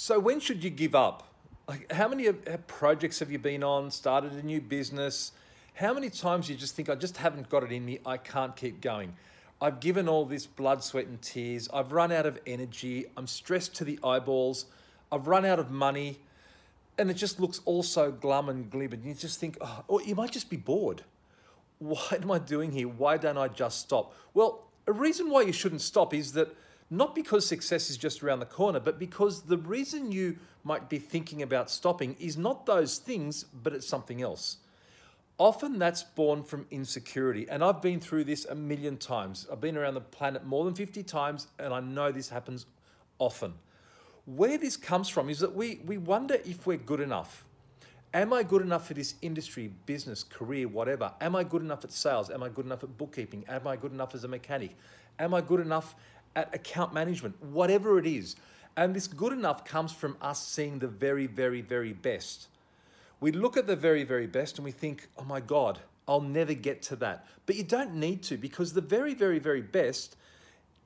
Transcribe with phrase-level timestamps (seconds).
[0.00, 1.24] So when should you give up?
[1.66, 2.32] Like, how many uh,
[2.68, 3.90] projects have you been on?
[3.90, 5.32] Started a new business?
[5.74, 7.98] How many times you just think I just haven't got it in me?
[8.06, 9.14] I can't keep going.
[9.60, 11.68] I've given all this blood, sweat, and tears.
[11.74, 13.06] I've run out of energy.
[13.16, 14.66] I'm stressed to the eyeballs.
[15.10, 16.20] I've run out of money,
[16.96, 18.92] and it just looks all so glum and glib.
[18.92, 21.02] And you just think, oh, or you might just be bored.
[21.80, 22.86] What am I doing here?
[22.86, 24.14] Why don't I just stop?
[24.32, 26.56] Well, a reason why you shouldn't stop is that
[26.90, 30.98] not because success is just around the corner, but because the reason you might be
[30.98, 34.58] thinking about stopping is not those things, but it's something else.
[35.36, 37.46] Often that's born from insecurity.
[37.48, 39.46] And I've been through this a million times.
[39.52, 42.66] I've been around the planet more than 50 times, and I know this happens
[43.18, 43.54] often.
[44.26, 47.44] Where this comes from is that we, we wonder if we're good enough.
[48.14, 51.12] Am I good enough for this industry, business, career, whatever?
[51.20, 52.30] Am I good enough at sales?
[52.30, 53.44] Am I good enough at bookkeeping?
[53.48, 54.76] Am I good enough as a mechanic?
[55.18, 55.94] Am I good enough
[56.36, 57.42] at account management?
[57.42, 58.36] Whatever it is.
[58.76, 62.46] And this good enough comes from us seeing the very, very, very best.
[63.20, 66.54] We look at the very, very best and we think, oh my God, I'll never
[66.54, 67.26] get to that.
[67.46, 70.16] But you don't need to because the very, very, very best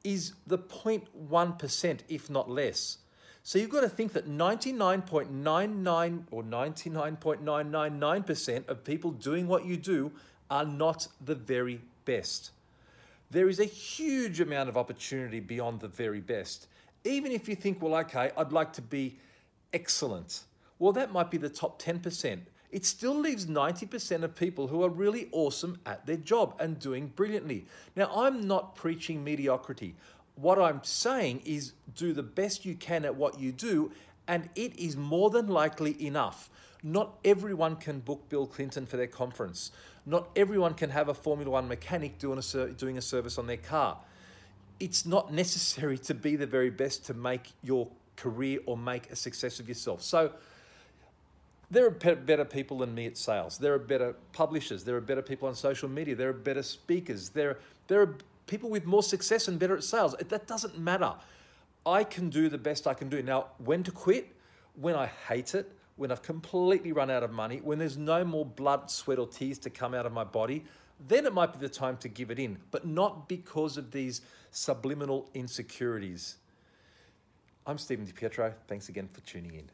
[0.03, 2.99] is the 0.1%, if not less.
[3.45, 10.13] So you've got to think that 99.99 or 99.999% of people doing what you do
[10.51, 12.51] are not the very best.
[13.33, 16.69] There is a huge amount of opportunity beyond the very best.
[17.05, 19.17] Even if you think, well, okay, I'd like to be
[19.73, 20.43] excellent.
[20.79, 22.41] Well, that might be the top 10%.
[22.71, 27.07] It still leaves 90% of people who are really awesome at their job and doing
[27.07, 27.65] brilliantly.
[27.97, 29.95] Now, I'm not preaching mediocrity.
[30.35, 33.93] What I'm saying is do the best you can at what you do,
[34.29, 36.51] and it is more than likely enough.
[36.83, 39.71] Not everyone can book Bill Clinton for their conference.
[40.05, 43.57] Not everyone can have a Formula One mechanic doing a, doing a service on their
[43.57, 43.99] car.
[44.81, 49.17] It's not necessary to be the very best to make your career or make a
[49.17, 50.03] success of yourself.
[50.03, 50.33] So,
[51.71, 53.57] there are better people than me at sales.
[53.57, 54.85] There are better publishers.
[54.85, 56.15] There are better people on social media.
[56.15, 57.31] There are better speakers.
[57.31, 57.59] There,
[57.89, 60.15] there are people with more success and better at sales.
[60.29, 61.15] That doesn't matter.
[61.85, 63.23] I can do the best I can do.
[63.23, 64.35] Now, when to quit?
[64.75, 68.47] When I hate it, when I've completely run out of money, when there's no more
[68.47, 70.65] blood, sweat, or tears to come out of my body,
[71.09, 74.23] then it might be the time to give it in, but not because of these
[74.51, 76.37] subliminal insecurities.
[77.67, 78.55] I'm Stephen DiPietro.
[78.67, 79.71] Thanks again for tuning in.